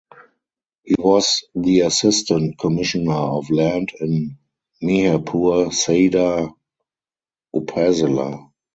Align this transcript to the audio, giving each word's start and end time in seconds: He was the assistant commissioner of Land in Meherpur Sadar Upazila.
He 0.83 0.95
was 0.97 1.43
the 1.53 1.81
assistant 1.81 2.57
commissioner 2.57 3.13
of 3.13 3.51
Land 3.51 3.91
in 3.99 4.39
Meherpur 4.81 5.67
Sadar 5.71 6.51
Upazila. 7.55 8.49